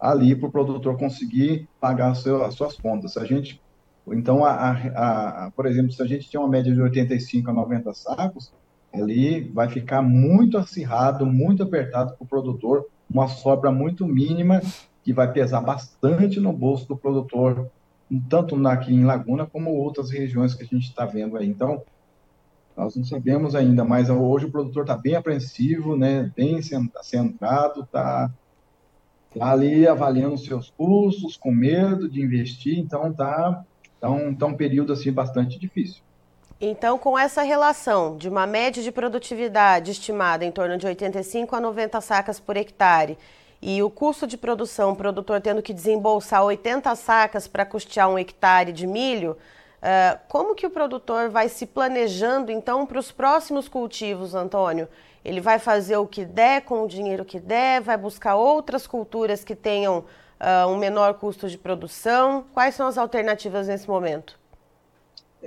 ali 0.00 0.34
para 0.34 0.48
o 0.48 0.52
produtor 0.52 0.96
conseguir 0.98 1.68
pagar 1.80 2.12
as 2.12 2.54
suas 2.54 2.76
contas. 2.76 3.16
A 3.16 3.24
gente, 3.24 3.60
então, 4.14 4.44
a, 4.44 4.52
a, 4.52 5.46
a, 5.46 5.50
por 5.50 5.66
exemplo, 5.66 5.90
se 5.90 6.02
a 6.02 6.06
gente 6.06 6.30
tem 6.30 6.38
uma 6.38 6.48
média 6.48 6.72
de 6.72 6.80
85 6.80 7.50
a 7.50 7.52
90 7.52 7.92
sacos, 7.94 8.52
ali 8.92 9.40
vai 9.40 9.68
ficar 9.68 10.00
muito 10.02 10.56
acirrado, 10.56 11.26
muito 11.26 11.62
apertado 11.62 12.14
para 12.14 12.24
o 12.24 12.28
produtor, 12.28 12.86
uma 13.10 13.28
sobra 13.28 13.70
muito 13.70 14.06
mínima 14.06 14.60
que 15.02 15.12
vai 15.12 15.32
pesar 15.32 15.60
bastante 15.60 16.40
no 16.40 16.52
bolso 16.52 16.86
do 16.88 16.96
produtor, 16.96 17.70
tanto 18.28 18.54
aqui 18.68 18.94
em 18.94 19.04
Laguna 19.04 19.46
como 19.46 19.70
outras 19.70 20.10
regiões 20.10 20.54
que 20.54 20.62
a 20.62 20.66
gente 20.66 20.88
está 20.88 21.04
vendo 21.04 21.36
aí. 21.36 21.48
Então, 21.48 21.82
nós 22.76 22.94
não 22.94 23.04
sabemos 23.04 23.54
ainda, 23.54 23.84
mas 23.84 24.10
hoje 24.10 24.46
o 24.46 24.50
produtor 24.50 24.82
está 24.82 24.96
bem 24.96 25.14
apreensivo, 25.14 25.96
né, 25.96 26.30
bem 26.36 26.60
centrado, 26.62 27.80
está 27.80 28.30
tá 29.36 29.50
ali 29.50 29.86
avaliando 29.86 30.36
seus 30.36 30.70
custos, 30.70 31.36
com 31.36 31.50
medo 31.50 32.08
de 32.08 32.20
investir, 32.20 32.78
então 32.78 33.10
está 33.10 33.64
um, 34.02 34.34
tá 34.34 34.46
um 34.46 34.54
período 34.54 34.92
assim 34.92 35.12
bastante 35.12 35.58
difícil. 35.58 36.02
Então, 36.60 36.96
com 36.96 37.18
essa 37.18 37.42
relação 37.42 38.16
de 38.16 38.28
uma 38.28 38.46
média 38.46 38.82
de 38.82 38.90
produtividade 38.90 39.90
estimada 39.90 40.44
em 40.44 40.50
torno 40.50 40.78
de 40.78 40.86
85 40.86 41.54
a 41.54 41.60
90 41.60 42.00
sacas 42.00 42.40
por 42.40 42.56
hectare 42.56 43.18
e 43.60 43.82
o 43.82 43.90
custo 43.90 44.26
de 44.26 44.38
produção, 44.38 44.92
o 44.92 44.96
produtor 44.96 45.40
tendo 45.40 45.60
que 45.60 45.74
desembolsar 45.74 46.42
80 46.42 46.94
sacas 46.94 47.46
para 47.46 47.66
custear 47.66 48.08
um 48.08 48.18
hectare 48.18 48.72
de 48.72 48.86
milho, 48.86 49.32
uh, 49.82 50.18
como 50.28 50.54
que 50.54 50.66
o 50.66 50.70
produtor 50.70 51.28
vai 51.28 51.48
se 51.48 51.66
planejando 51.66 52.50
então 52.50 52.86
para 52.86 52.98
os 52.98 53.12
próximos 53.12 53.68
cultivos, 53.68 54.34
Antônio? 54.34 54.88
Ele 55.22 55.40
vai 55.40 55.58
fazer 55.58 55.96
o 55.96 56.06
que 56.06 56.24
der 56.24 56.62
com 56.62 56.84
o 56.84 56.88
dinheiro 56.88 57.24
que 57.24 57.40
der, 57.40 57.82
vai 57.82 57.96
buscar 57.96 58.36
outras 58.36 58.86
culturas 58.86 59.44
que 59.44 59.56
tenham 59.56 60.04
uh, 60.40 60.68
um 60.68 60.76
menor 60.76 61.14
custo 61.14 61.48
de 61.48 61.58
produção? 61.58 62.44
Quais 62.52 62.74
são 62.74 62.86
as 62.86 62.98
alternativas 62.98 63.68
nesse 63.68 63.88
momento? 63.88 64.38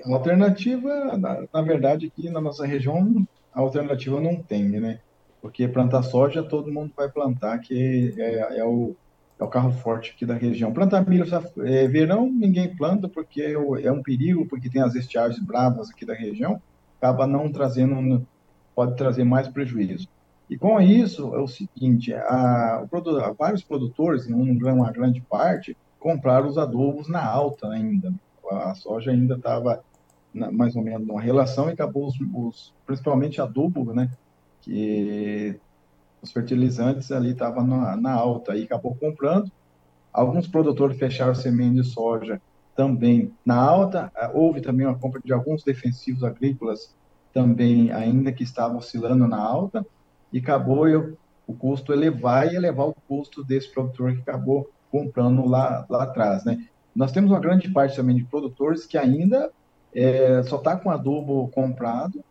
A 0.06 0.14
alternativa, 0.14 1.18
na, 1.18 1.44
na, 1.52 1.62
verdade, 1.62 2.08
aqui 2.08 2.30
na 2.30 2.40
nossa 2.40 2.66
região, 2.66 3.26
a 3.54 3.60
alternativa 3.60 4.20
não 4.20 4.42
tem, 4.42 4.64
né? 4.64 5.00
Porque 5.42 5.68
plantar 5.68 6.04
soja 6.04 6.44
todo 6.44 6.72
mundo 6.72 6.92
vai 6.96 7.10
plantar, 7.10 7.60
que 7.60 8.14
é, 8.18 8.60
é 8.60 8.66
o, 8.66 8.96
é 9.40 9.44
o 9.44 9.48
carro 9.48 9.72
forte 9.72 10.12
aqui 10.12 10.26
da 10.26 10.36
região. 10.36 10.72
Plantar 10.72 11.08
milho, 11.08 11.26
é, 11.66 11.88
verão, 11.88 12.30
ninguém 12.30 12.76
planta, 12.76 13.08
porque 13.08 13.42
é, 13.42 13.54
é 13.54 13.92
um 13.92 14.04
perigo, 14.04 14.46
porque 14.46 14.70
tem 14.70 14.82
as 14.82 14.96
estiagens 14.96 15.44
bravas 15.44 15.90
aqui 15.90 16.06
da 16.06 16.14
região, 16.14 16.62
acaba 16.98 17.26
não 17.26 17.52
trazendo, 17.52 18.26
pode 18.76 18.96
trazer 18.96 19.24
mais 19.24 19.48
prejuízo. 19.48 20.08
E 20.50 20.58
com 20.58 20.82
isso, 20.82 21.36
é 21.36 21.40
o 21.40 21.48
seguinte, 21.48 22.12
a, 22.14 22.84
o 22.84 23.36
vários 23.36 23.64
produtores, 23.64 24.26
uma 24.28 24.92
grande 24.92 25.22
parte, 25.22 25.78
compraram 26.00 26.48
os 26.48 26.58
adubos 26.58 27.08
na 27.08 27.24
alta 27.24 27.68
ainda. 27.68 28.12
A 28.50 28.74
soja 28.74 29.12
ainda 29.12 29.36
estava 29.36 29.84
mais 30.34 30.76
ou 30.76 30.82
menos 30.82 31.08
numa 31.08 31.22
relação 31.22 31.70
e 31.70 31.74
acabou 31.74 32.08
os, 32.08 32.16
os, 32.34 32.74
principalmente 32.86 33.40
adubo, 33.40 33.94
né, 33.94 34.10
que 34.62 35.60
os 36.22 36.32
fertilizantes 36.32 37.12
ali 37.12 37.32
estavam 37.32 37.66
na, 37.66 37.96
na, 37.96 38.14
alta 38.14 38.56
e 38.56 38.64
acabou 38.64 38.96
comprando. 38.96 39.52
Alguns 40.12 40.48
produtores 40.48 40.98
fecharam 40.98 41.36
semente 41.36 41.76
de 41.76 41.84
soja 41.84 42.42
também 42.76 43.32
na 43.46 43.56
alta. 43.56 44.12
Ah, 44.16 44.32
houve 44.34 44.62
também 44.62 44.88
uma 44.88 44.98
compra 44.98 45.22
de 45.24 45.32
alguns 45.32 45.64
defensivos 45.64 46.24
agrícolas 46.24 46.96
também 47.32 47.92
ainda 47.92 48.32
que 48.32 48.44
estavam 48.44 48.78
oscilando 48.78 49.28
na 49.28 49.38
alta 49.38 49.86
e 50.32 50.40
acabou 50.40 50.88
eu, 50.88 51.18
o 51.48 51.54
custo 51.54 51.94
elevar 51.94 52.52
e 52.52 52.56
elevar 52.56 52.88
o 52.88 52.96
custo 53.08 53.44
desse 53.44 53.72
produtor 53.72 54.14
que 54.14 54.22
acabou 54.22 54.70
comprando 54.92 55.48
lá, 55.48 55.86
lá 55.90 56.04
atrás, 56.04 56.44
né? 56.46 56.66
Nós 56.96 57.12
temos 57.12 57.32
uma 57.32 57.40
grande 57.40 57.70
parte 57.70 57.96
também 57.96 58.16
de 58.16 58.24
produtores 58.24 58.86
que 58.86 58.98
ainda 58.98 59.52
é, 59.94 60.44
só 60.44 60.58
está 60.58 60.76
com 60.76 60.90
adubo 60.90 61.48
comprado. 61.50 62.24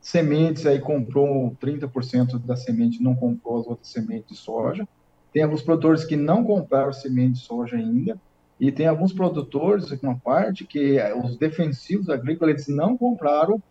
Sementes 0.00 0.66
aí 0.66 0.78
comprou 0.78 1.56
30% 1.60 2.38
da 2.38 2.56
semente, 2.56 3.02
não 3.02 3.14
comprou 3.14 3.58
as 3.58 3.66
outras 3.66 3.88
sementes 3.88 4.36
de 4.36 4.36
soja. 4.36 4.86
Tem 5.32 5.42
alguns 5.42 5.62
produtores 5.62 6.04
que 6.04 6.16
não 6.16 6.44
compraram 6.44 6.92
semente 6.92 7.34
de 7.34 7.38
soja 7.40 7.76
ainda. 7.76 8.18
E 8.58 8.72
tem 8.72 8.86
alguns 8.86 9.12
produtores, 9.12 9.90
uma 10.02 10.16
parte, 10.16 10.64
que 10.64 10.98
os 11.22 11.36
defensivos 11.36 12.08
agrícolas 12.08 12.54
eles 12.54 12.68
não 12.68 12.96
compraram, 12.96 13.62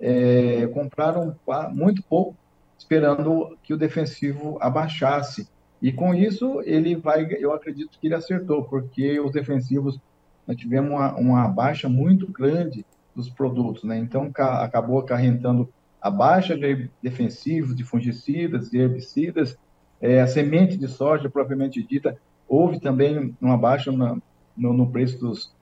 é, 0.00 0.66
compraram 0.68 1.36
muito 1.72 2.02
pouco, 2.02 2.34
esperando 2.82 3.56
que 3.62 3.72
o 3.72 3.76
defensivo 3.76 4.58
abaixasse. 4.60 5.48
E 5.80 5.92
com 5.92 6.14
isso, 6.14 6.60
ele 6.64 6.94
vai, 6.96 7.26
eu 7.38 7.52
acredito 7.52 7.98
que 8.00 8.06
ele 8.06 8.14
acertou, 8.14 8.64
porque 8.64 9.18
os 9.20 9.32
defensivos 9.32 9.98
nós 10.46 10.56
tivemos 10.56 10.90
uma, 10.90 11.14
uma 11.14 11.48
baixa 11.48 11.88
muito 11.88 12.26
grande 12.30 12.84
dos 13.14 13.28
produtos, 13.28 13.84
né? 13.84 13.98
Então, 13.98 14.30
acabou 14.36 14.98
acarretando 14.98 15.68
a 16.00 16.10
baixa 16.10 16.56
de 16.56 16.90
defensivos, 17.00 17.76
de 17.76 17.84
fungicidas, 17.84 18.70
de 18.70 18.78
herbicidas, 18.78 19.56
é, 20.00 20.20
a 20.20 20.26
semente 20.26 20.76
de 20.76 20.88
soja 20.88 21.30
propriamente 21.30 21.82
dita, 21.82 22.18
houve 22.48 22.80
também 22.80 23.36
uma 23.40 23.56
baixa 23.56 23.92
no, 23.92 24.20
no, 24.56 24.72
no 24.72 24.90
preço 24.90 25.18
dos, 25.20 25.54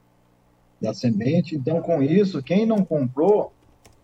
da 0.80 0.94
semente. 0.94 1.54
Então, 1.54 1.82
com 1.82 2.02
isso, 2.02 2.42
quem 2.42 2.64
não 2.64 2.82
comprou 2.82 3.52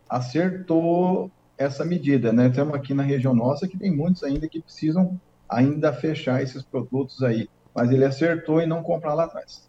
acertou 0.08 1.30
essa 1.58 1.84
medida, 1.84 2.32
né? 2.32 2.48
Temos 2.48 2.75
aqui 2.75 2.92
na 2.92 3.02
região 3.02 3.34
nossa 3.34 3.66
que 3.66 3.78
tem 3.78 3.90
muitos 3.90 4.22
ainda 4.22 4.48
que 4.48 4.60
precisam 4.60 5.18
ainda 5.48 5.92
fechar 5.92 6.42
esses 6.42 6.62
produtos 6.62 7.22
aí, 7.22 7.48
mas 7.75 7.90
ele 7.90 8.04
acertou 8.04 8.60
em 8.60 8.66
não 8.66 8.82
comprar 8.82 9.14
lá 9.14 9.25
atrás. 9.25 9.66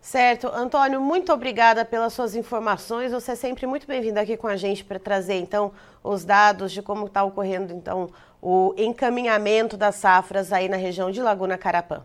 Certo. 0.00 0.46
Antônio, 0.46 1.00
muito 1.00 1.32
obrigada 1.32 1.84
pelas 1.84 2.12
suas 2.12 2.36
informações. 2.36 3.10
Você 3.10 3.32
é 3.32 3.34
sempre 3.34 3.66
muito 3.66 3.88
bem-vindo 3.88 4.20
aqui 4.20 4.36
com 4.36 4.46
a 4.46 4.56
gente 4.56 4.84
para 4.84 5.00
trazer, 5.00 5.34
então, 5.34 5.72
os 6.02 6.24
dados 6.24 6.70
de 6.70 6.80
como 6.80 7.06
está 7.06 7.24
ocorrendo, 7.24 7.72
então, 7.72 8.08
o 8.40 8.72
encaminhamento 8.78 9.76
das 9.76 9.96
safras 9.96 10.52
aí 10.52 10.68
na 10.68 10.76
região 10.76 11.10
de 11.10 11.20
Laguna 11.20 11.58
Carapã. 11.58 12.04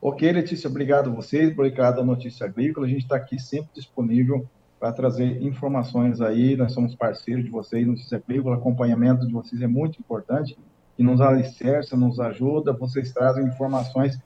Ok, 0.00 0.30
Letícia, 0.30 0.70
obrigado 0.70 1.10
a 1.10 1.12
vocês, 1.12 1.50
obrigado 1.50 2.00
à 2.00 2.04
Notícia 2.04 2.46
Agrícola. 2.46 2.86
A 2.86 2.88
gente 2.88 3.02
está 3.02 3.16
aqui 3.16 3.40
sempre 3.40 3.70
disponível 3.74 4.46
para 4.82 4.92
trazer 4.92 5.40
informações 5.40 6.20
aí. 6.20 6.56
Nós 6.56 6.72
somos 6.72 6.96
parceiros 6.96 7.44
de 7.44 7.50
vocês, 7.50 7.86
Notícia 7.86 8.18
Agrícola, 8.18 8.56
acompanhamento 8.56 9.24
de 9.24 9.32
vocês 9.32 9.62
é 9.62 9.68
muito 9.68 10.00
importante, 10.00 10.58
que 10.96 11.04
nos 11.04 11.20
alicerça, 11.20 11.96
nos 11.96 12.18
ajuda, 12.18 12.72
vocês 12.72 13.12
trazem 13.12 13.44
informações 13.44 14.18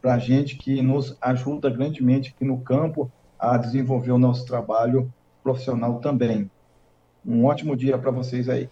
para 0.00 0.14
a 0.14 0.18
gente 0.18 0.56
que 0.56 0.80
nos 0.80 1.14
ajuda 1.20 1.68
grandemente 1.68 2.32
aqui 2.34 2.42
no 2.42 2.58
campo 2.58 3.12
a 3.38 3.58
desenvolver 3.58 4.12
o 4.12 4.18
nosso 4.18 4.46
trabalho 4.46 5.12
profissional 5.42 6.00
também. 6.00 6.50
Um 7.22 7.44
ótimo 7.44 7.76
dia 7.76 7.98
para 7.98 8.10
vocês 8.10 8.48
aí. 8.48 8.70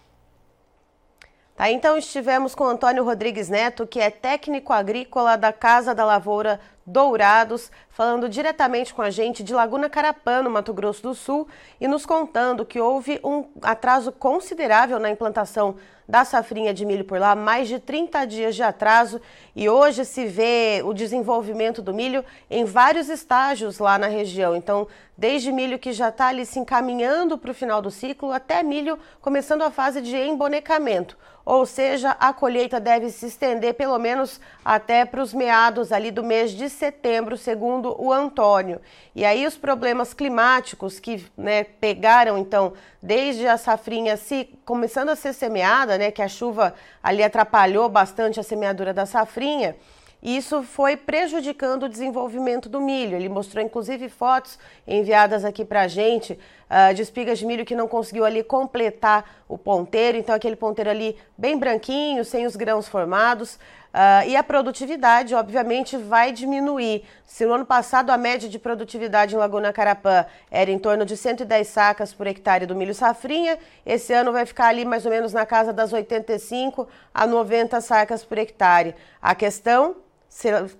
Tá, 1.55 1.69
então 1.69 1.99
estivemos 1.99 2.55
com 2.55 2.63
Antônio 2.63 3.03
Rodrigues 3.03 3.47
Neto, 3.47 3.85
que 3.85 3.99
é 3.99 4.09
técnico 4.09 4.73
agrícola 4.73 5.35
da 5.35 5.53
Casa 5.53 5.93
da 5.93 6.03
Lavoura 6.03 6.59
Dourados, 6.89 7.69
falando 7.89 8.29
diretamente 8.29 8.93
com 8.93 9.01
a 9.01 9.09
gente 9.09 9.43
de 9.43 9.53
Laguna 9.53 9.89
Carapã, 9.89 10.41
no 10.41 10.49
Mato 10.49 10.73
Grosso 10.73 11.03
do 11.03 11.13
Sul, 11.13 11.45
e 11.81 11.85
nos 11.85 12.05
contando 12.05 12.65
que 12.65 12.79
houve 12.79 13.19
um 13.21 13.43
atraso 13.61 14.09
considerável 14.09 14.97
na 14.97 15.09
implantação 15.09 15.75
da 16.07 16.23
safrinha 16.23 16.73
de 16.73 16.85
milho 16.85 17.03
por 17.03 17.19
lá, 17.19 17.35
mais 17.35 17.67
de 17.67 17.79
30 17.79 18.25
dias 18.25 18.55
de 18.55 18.63
atraso, 18.63 19.19
e 19.53 19.67
hoje 19.67 20.05
se 20.05 20.25
vê 20.25 20.81
o 20.85 20.93
desenvolvimento 20.93 21.81
do 21.81 21.93
milho 21.93 22.23
em 22.49 22.63
vários 22.63 23.09
estágios 23.09 23.79
lá 23.79 23.97
na 23.97 24.07
região. 24.07 24.55
Então, 24.55 24.87
desde 25.17 25.51
milho 25.51 25.77
que 25.77 25.91
já 25.91 26.07
está 26.07 26.27
ali 26.27 26.45
se 26.45 26.59
encaminhando 26.59 27.37
para 27.37 27.51
o 27.51 27.53
final 27.53 27.81
do 27.81 27.91
ciclo, 27.91 28.31
até 28.31 28.63
milho 28.63 28.97
começando 29.21 29.63
a 29.63 29.71
fase 29.71 30.01
de 30.01 30.15
embonecamento. 30.15 31.17
Ou 31.43 31.65
seja, 31.65 32.11
a 32.19 32.33
colheita 32.33 32.77
deve 32.77 33.09
se 33.09 33.25
estender 33.25 33.73
pelo 33.73 33.97
menos 33.97 34.39
até 34.65 35.05
para 35.05 35.21
os 35.21 35.33
meados 35.33 35.93
ali 35.93 36.11
do 36.11 36.21
mês 36.21 36.51
de 36.51 36.69
setembro, 36.77 37.35
segundo 37.35 37.95
o 38.01 38.13
Antônio. 38.13 38.79
E 39.15 39.25
aí 39.25 39.45
os 39.45 39.57
problemas 39.57 40.13
climáticos 40.13 40.99
que 40.99 41.25
né, 41.35 41.63
pegaram 41.63 42.37
então 42.37 42.73
desde 43.01 43.47
a 43.47 43.57
safrinha 43.57 44.15
se 44.15 44.45
começando 44.63 45.09
a 45.09 45.15
ser 45.15 45.33
semeada, 45.33 45.97
né, 45.97 46.11
que 46.11 46.21
a 46.21 46.27
chuva 46.27 46.73
ali 47.03 47.23
atrapalhou 47.23 47.89
bastante 47.89 48.39
a 48.39 48.43
semeadura 48.43 48.93
da 48.93 49.05
safrinha. 49.05 49.75
Isso 50.21 50.63
foi 50.63 50.97
prejudicando 50.97 51.83
o 51.83 51.89
desenvolvimento 51.89 52.67
do 52.67 52.81
milho. 52.81 53.15
Ele 53.15 53.29
mostrou 53.29 53.63
inclusive 53.63 54.09
fotos 54.09 54.57
enviadas 54.87 55.45
aqui 55.45 55.63
para 55.63 55.81
a 55.81 55.87
gente 55.87 56.33
uh, 56.33 56.93
de 56.93 57.03
espigas 57.03 57.37
de 57.37 57.45
milho 57.45 57.63
que 57.63 57.75
não 57.75 57.87
conseguiu 57.87 58.25
ali 58.25 58.43
completar 58.43 59.43
o 59.47 59.57
ponteiro. 59.57 60.17
Então, 60.17 60.33
aquele 60.33 60.55
ponteiro 60.55 60.89
ali 60.89 61.15
bem 61.37 61.57
branquinho, 61.57 62.25
sem 62.25 62.45
os 62.47 62.55
grãos 62.55 62.87
formados. 62.87 63.59
Uh, 63.97 64.29
e 64.29 64.35
a 64.35 64.43
produtividade, 64.43 65.33
obviamente, 65.33 65.97
vai 65.97 66.31
diminuir. 66.31 67.03
Se 67.25 67.47
no 67.47 67.53
ano 67.55 67.65
passado 67.65 68.11
a 68.11 68.17
média 68.17 68.47
de 68.47 68.59
produtividade 68.59 69.33
em 69.33 69.39
Laguna 69.39 69.73
Carapã 69.73 70.23
era 70.51 70.69
em 70.69 70.77
torno 70.77 71.03
de 71.03 71.17
110 71.17 71.67
sacas 71.67 72.13
por 72.13 72.27
hectare 72.27 72.67
do 72.67 72.75
milho 72.75 72.93
safrinha, 72.93 73.57
esse 73.83 74.13
ano 74.13 74.31
vai 74.31 74.45
ficar 74.45 74.67
ali 74.67 74.85
mais 74.85 75.03
ou 75.03 75.11
menos 75.11 75.33
na 75.33 75.47
casa 75.47 75.73
das 75.73 75.91
85 75.91 76.87
a 77.11 77.25
90 77.25 77.81
sacas 77.81 78.23
por 78.23 78.37
hectare. 78.37 78.93
A 79.19 79.33
questão 79.33 79.95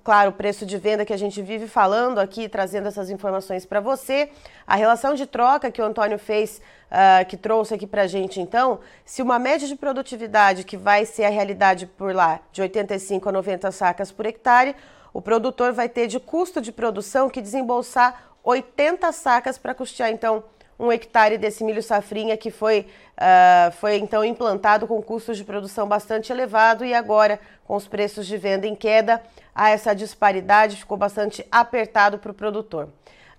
claro, 0.03 0.29
o 0.29 0.33
preço 0.33 0.65
de 0.65 0.77
venda 0.77 1.05
que 1.05 1.13
a 1.13 1.17
gente 1.17 1.41
vive 1.41 1.67
falando 1.67 2.19
aqui, 2.19 2.47
trazendo 2.47 2.87
essas 2.87 3.09
informações 3.09 3.65
para 3.65 3.79
você. 3.79 4.29
A 4.65 4.75
relação 4.75 5.15
de 5.15 5.25
troca 5.25 5.71
que 5.71 5.81
o 5.81 5.85
Antônio 5.85 6.19
fez, 6.19 6.61
uh, 6.91 7.25
que 7.25 7.35
trouxe 7.35 7.73
aqui 7.73 7.87
para 7.87 8.03
a 8.03 8.07
gente, 8.07 8.39
então, 8.39 8.79
se 9.03 9.21
uma 9.21 9.39
média 9.39 9.67
de 9.67 9.75
produtividade 9.75 10.63
que 10.63 10.77
vai 10.77 11.05
ser 11.05 11.23
a 11.25 11.29
realidade 11.29 11.87
por 11.87 12.13
lá, 12.13 12.39
de 12.51 12.61
85 12.61 13.29
a 13.29 13.31
90 13.31 13.71
sacas 13.71 14.11
por 14.11 14.25
hectare, 14.25 14.75
o 15.11 15.21
produtor 15.21 15.73
vai 15.73 15.89
ter 15.89 16.05
de 16.05 16.19
custo 16.19 16.61
de 16.61 16.71
produção 16.71 17.29
que 17.29 17.41
desembolsar 17.41 18.35
80 18.43 19.11
sacas 19.11 19.57
para 19.57 19.73
custear, 19.73 20.11
então, 20.11 20.43
um 20.79 20.91
hectare 20.91 21.37
desse 21.37 21.63
milho 21.63 21.81
safrinha 21.81 22.37
que 22.37 22.51
foi, 22.51 22.87
uh, 23.17 23.71
foi 23.73 23.97
então 23.97 24.23
implantado 24.23 24.87
com 24.87 25.01
custos 25.01 25.37
de 25.37 25.43
produção 25.43 25.87
bastante 25.87 26.31
elevado 26.31 26.85
e 26.85 26.93
agora 26.93 27.39
com 27.65 27.75
os 27.75 27.87
preços 27.87 28.25
de 28.25 28.37
venda 28.37 28.67
em 28.67 28.75
queda, 28.75 29.21
há 29.53 29.69
essa 29.69 29.93
disparidade, 29.93 30.77
ficou 30.77 30.97
bastante 30.97 31.45
apertado 31.51 32.17
para 32.17 32.31
o 32.31 32.33
produtor. 32.33 32.89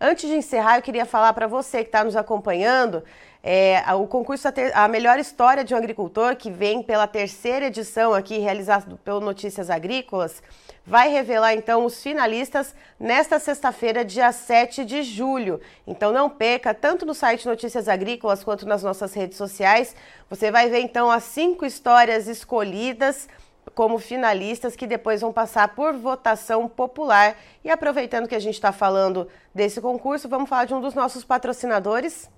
Antes 0.00 0.28
de 0.28 0.37
encerrar, 0.37 0.76
eu 0.76 0.83
queria 0.83 1.04
falar 1.04 1.33
para 1.33 1.47
você 1.47 1.78
que 1.78 1.88
está 1.88 2.04
nos 2.04 2.14
acompanhando 2.14 3.02
é, 3.42 3.83
o 3.95 4.07
concurso 4.07 4.49
A 4.75 4.88
Melhor 4.88 5.18
História 5.18 5.64
de 5.64 5.75
um 5.75 5.76
Agricultor, 5.76 6.37
que 6.37 6.50
vem 6.50 6.83
pela 6.83 7.07
terceira 7.07 7.66
edição 7.66 8.12
aqui, 8.12 8.38
realizado 8.38 8.99
pelo 8.99 9.21
Notícias 9.21 9.71
Agrícolas, 9.71 10.42
vai 10.85 11.09
revelar 11.09 11.54
então 11.54 11.85
os 11.85 12.02
finalistas 12.02 12.75
nesta 12.99 13.38
sexta-feira, 13.38 14.04
dia 14.04 14.33
7 14.33 14.85
de 14.85 15.02
julho. 15.02 15.61
Então 15.87 16.12
não 16.12 16.28
perca, 16.28 16.75
tanto 16.75 17.07
no 17.07 17.14
site 17.14 17.47
Notícias 17.47 17.88
Agrícolas 17.88 18.42
quanto 18.42 18.66
nas 18.66 18.83
nossas 18.83 19.14
redes 19.14 19.37
sociais. 19.37 19.95
Você 20.28 20.50
vai 20.50 20.68
ver 20.68 20.80
então 20.80 21.11
as 21.11 21.25
cinco 21.25 21.64
histórias 21.64 22.26
escolhidas 22.26 23.28
como 23.75 23.99
finalistas 23.99 24.75
que 24.75 24.87
depois 24.87 25.21
vão 25.21 25.33
passar 25.33 25.68
por 25.68 25.92
votação 25.92 26.68
popular. 26.68 27.37
E 27.62 27.71
aproveitando 27.71 28.26
que 28.26 28.35
a 28.35 28.40
gente 28.40 28.54
está 28.54 28.73
falando 28.73 29.28
desse 29.54 29.80
concurso, 29.80 30.28
vamos 30.28 30.49
falar 30.49 30.64
de 30.64 30.75
um 30.75 30.80
dos 30.80 30.95
nossos 30.95 31.23
patrocinadores. 31.25 32.28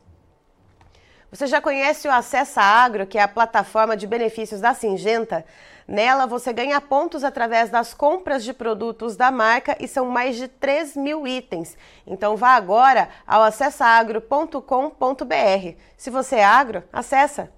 Você 1.30 1.46
já 1.46 1.60
conhece 1.60 2.08
o 2.08 2.10
Acessa 2.10 2.60
Agro, 2.60 3.06
que 3.06 3.16
é 3.16 3.22
a 3.22 3.28
plataforma 3.28 3.96
de 3.96 4.04
benefícios 4.04 4.60
da 4.60 4.74
Singenta? 4.74 5.44
Nela 5.86 6.26
você 6.26 6.52
ganha 6.52 6.80
pontos 6.80 7.22
através 7.22 7.70
das 7.70 7.94
compras 7.94 8.42
de 8.42 8.52
produtos 8.52 9.16
da 9.16 9.30
marca 9.30 9.76
e 9.78 9.86
são 9.86 10.06
mais 10.06 10.36
de 10.36 10.48
3 10.48 10.96
mil 10.96 11.28
itens. 11.28 11.76
Então 12.04 12.36
vá 12.36 12.50
agora 12.50 13.08
ao 13.24 13.42
acessaagro.com.br. 13.42 15.76
Se 15.96 16.10
você 16.10 16.36
é 16.36 16.44
agro, 16.44 16.82
acessa! 16.92 17.52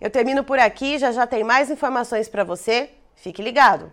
Eu 0.00 0.10
termino 0.10 0.42
por 0.42 0.58
aqui, 0.58 0.98
já 0.98 1.12
já 1.12 1.26
tem 1.26 1.44
mais 1.44 1.70
informações 1.70 2.28
para 2.28 2.44
você. 2.44 2.90
Fique 3.14 3.42
ligado! 3.42 3.92